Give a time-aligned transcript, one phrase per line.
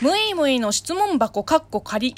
[0.00, 2.14] むいむいの質問箱かっこ仮。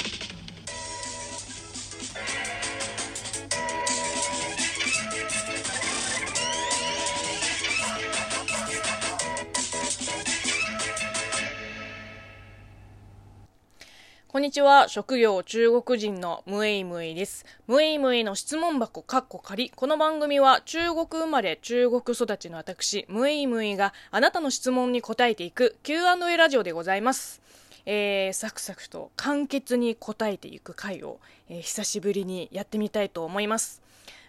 [14.37, 14.87] こんにちは。
[14.87, 17.47] 職業中国人のムエイムエイです。
[17.67, 19.71] ムエイムエイの質問箱かっこ仮。
[19.71, 27.41] この番組は中国生まれ中国育ちの私、ムエイムエイがあなたの質問に答えていく Q&A ラジオでございます。
[27.87, 33.81] えー、サクサクと簡潔に答えていく回を、えー久しぶりにやってみたいと思います。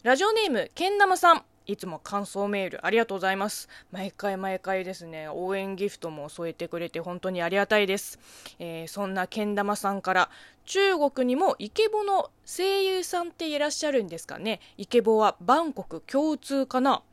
[0.03, 1.43] ラジオネーム、けんだまさん。
[1.67, 3.69] いつも感想メールありがとうございます。
[3.91, 8.19] 毎回毎回ですね、応援ギフトも添えてくれて本当にありがたいです。
[8.59, 10.29] えーそんなけん玉さんから、
[10.65, 17.03] 中国にもイケボの声優さんっていらっしゃるんですかねイケボはバンコク共通かな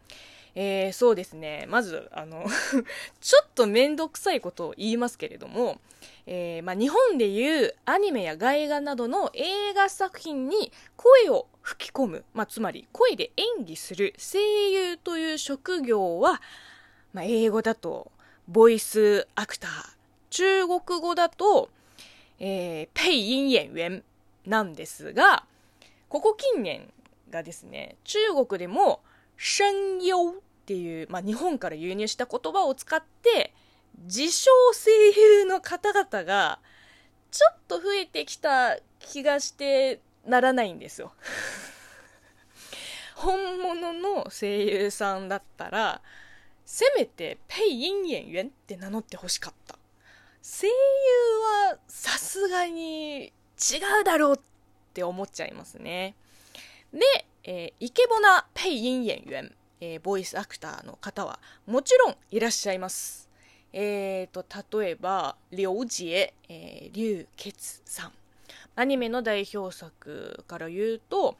[0.54, 1.66] えーそうですね。
[1.68, 2.44] まず、あの、
[3.20, 5.80] ちょっとめんどくさいことを言いますけれども、
[6.26, 16.40] えーまあ、日本でいうアニメや外画などの映画作品に声を吹き込む、まあ、つまり声で演技する声優という職業は、
[17.12, 18.10] まあ、英語だと
[18.48, 19.70] ボイスアクター、
[20.30, 21.70] 中国語だと、
[22.38, 24.04] えー、配音演員
[24.46, 25.44] なんですが、
[26.08, 26.92] ここ近年
[27.30, 29.00] がですね、中国でも
[29.36, 29.64] 声
[30.00, 33.52] 優っていう、まあ、日本から輸入した言葉を使って、
[34.04, 36.58] 自称声優の方々が、
[37.30, 41.12] ちょっと増えてきた気がしてならないんですよ。
[43.14, 46.00] 本物の声優さんだったら、
[46.64, 49.78] せめてペイイン演員って名乗ってほしかった。
[50.42, 50.72] 声優
[51.72, 53.30] はさすがに違
[54.00, 54.40] うだろうっ
[54.94, 56.14] て思っちゃいますね。
[56.90, 57.00] で、
[57.42, 59.54] えーイケボなペイン演員、
[59.84, 63.28] えーボイスアクターの方はもちろんいらっしゃいます。
[63.72, 64.44] えーと、
[64.78, 68.12] 例えば、劉杰、えー、劉傑さん。
[68.76, 71.36] アニメの代表作から言うと、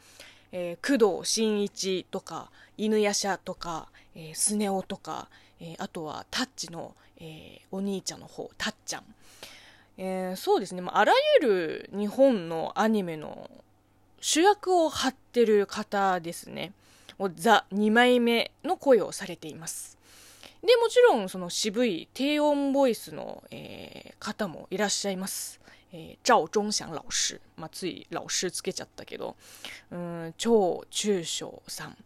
[0.53, 5.29] えー工藤新一とか、犬夜叉とか、えースネ夫とか、
[5.61, 9.05] えーあとはタッチの、えーお兄ちゃんの方、タッちゃん。
[9.97, 13.49] えーそうですね、まあ、あらゆる日本のアニメの
[14.21, 16.73] 主役を張ってる方ですね。
[17.19, 19.99] もうザ2枚目の声をされています。
[20.63, 25.61] で、もちろん、その渋い低音ボイスの、えー方もいらっしゃいます。
[25.93, 27.39] えー、赵忠祥老師。
[27.57, 29.37] まあ、つい老師つけちゃったけど、
[29.91, 31.97] うん、超中小さん。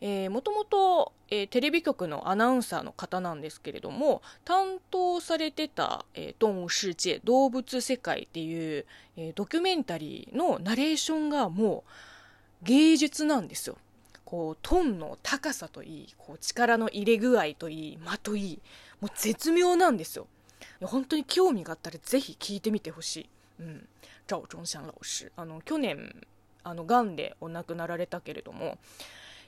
[0.00, 8.86] えー、もともと、えーテレビ局のアナウンサーの方なんですけれども、担当されてた、えー、動物世界、動物世界っていう、
[9.16, 11.84] えードキュメンタリーのナレーションがも
[12.62, 13.78] う芸術なんですよ。
[14.28, 18.60] こう、トンの高さといい、こう、力の入れ具合といい、間といい、
[19.00, 20.26] もう絶妙なんですよ。
[20.82, 23.28] 本当に興味があったらぜひ聞いてみてほしい。
[23.60, 23.88] うん。
[24.28, 25.28] 赵祥老師。
[25.34, 26.14] あの、去年、
[26.62, 28.76] あの、癌でお亡くなられたけれども、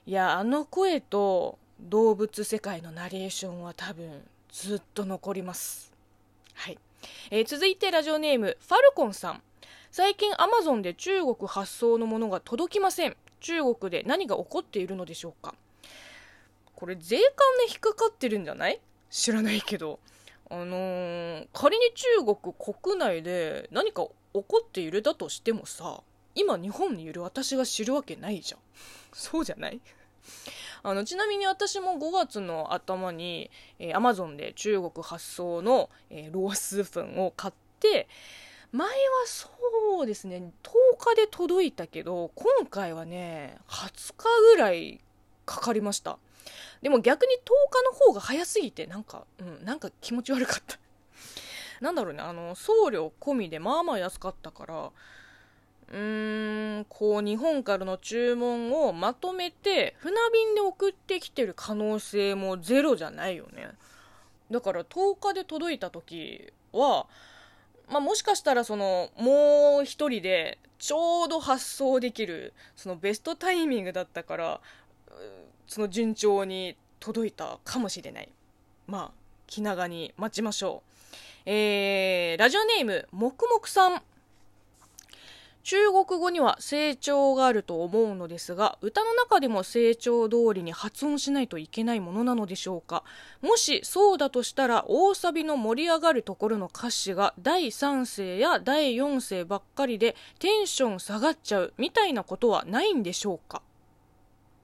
[0.07, 5.93] いや、あの声と動物世界のナレーションは多分ずっと残ります。
[6.55, 6.79] はい。
[7.31, 9.43] えー続いてラジオネーム、ファルコンさん。
[9.91, 13.17] 最近アマゾンで中国発送のものが届きません。
[13.41, 15.55] 中国で何が起こっているのでしょうか？
[16.75, 17.25] これ税関
[17.67, 18.81] で引っかかってるんじゃない？
[19.11, 19.99] 知らないけど。
[20.53, 24.03] あのー仮に中国国内で何か
[24.35, 26.03] 起こっているだとしてもさ、
[26.35, 28.61] 今日本にいる私が知るわけないじゃん。
[29.13, 29.81] そうじゃない？
[30.83, 38.09] あの、ちなみに私も5月の頭に、えー、Amazon で中国発送の、えーロース粉を買って、
[38.73, 38.93] 前は
[39.27, 39.51] そ
[40.03, 45.01] うですね、10日で届いたけど、今回はね、20日ぐらい
[45.45, 46.19] かかりました。
[46.81, 47.39] でも逆に10
[47.71, 50.79] 日の方が早すぎて、なんか、うん、なんか気持ち悪かった。
[51.83, 54.93] なんだろうね、あの、送料込みでまあまあ安かったから、
[55.89, 63.73] うーん、こう、日本からの注文をまとめて、船便で送ってきてる可能性もゼロじゃないよね。
[64.51, 67.09] だから10日で届いた時は、
[67.91, 74.61] まあ、もしかしたらその、もう一人でちょうど発送できる、そのベストタイミングだったから、
[75.67, 78.29] その順調に届いたかもしれない。
[78.87, 79.11] まあ、
[79.47, 80.91] 気長に待ちましょう。
[81.47, 84.03] えー、ラジオネーム、もくもくさん。
[85.71, 93.05] 中国語には成長があると思うのですが、歌の中でも成長通りに発音しないといけないものなのでしょうか？
[93.41, 103.63] もしそうだとしたら、大サビの盛り上がるところの歌詞が第3声や第4声ばっかりでテンション下がっちゃうみたいなことはないんでしょうか？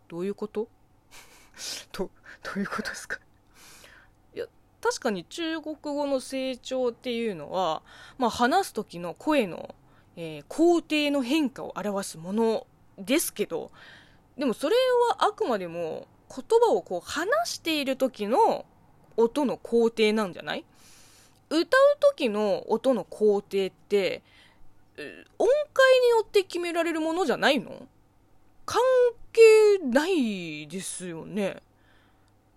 [0.08, 0.66] どういうこと？
[1.92, 2.10] ど、
[2.42, 3.20] どういうことですか？
[4.34, 4.46] いや
[4.80, 7.82] 確かに中国語の成長っていうのは、
[8.18, 9.72] まあ、話す時の声の、
[10.16, 12.66] えー、工程の変化を表すもの
[12.98, 13.70] ですけど
[14.38, 14.76] でもそれ
[15.10, 18.64] はあくまでも言葉をこう話している時の
[19.16, 20.64] 音の工程なんじゃない？
[21.48, 21.64] 歌う
[22.00, 24.22] 時の音の工程って
[25.38, 27.86] 音階によって決められるものじゃないの？
[28.64, 28.82] 関
[29.32, 31.62] 係ないですよね。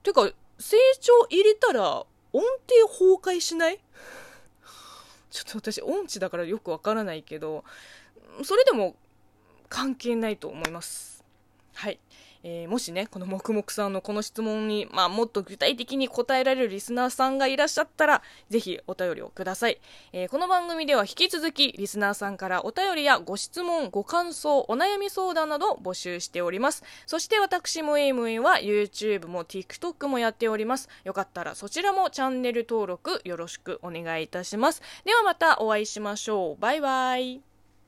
[0.01, 2.03] てか、成長入れたら
[2.33, 2.41] 音程
[2.87, 3.79] 崩壊しない？
[5.29, 7.63] ちょっと私音痴だからよくわからないけど、
[8.43, 8.95] それでも
[9.69, 11.23] 関係ないと思います。
[11.73, 11.99] はい。
[12.43, 19.79] えー、もしね、この黙々さんのこの質問に、まあ、もっと具体的に答えられるリスナーさんがいらっしゃったら、ぜひお便りをください。
[20.13, 26.83] えー、この番組では引き続き、リスナーさんからお便りやご質問、ご感想、お悩み相談など募集しております。
[27.05, 30.87] そして私も AMA は YouTube も TikTok もやっております。
[31.03, 34.81] よかったらそちらもチャンネル登録よろしくお願いいたします。
[35.03, 36.61] ではまたお会いしましょう。
[36.61, 37.48] バイバイ。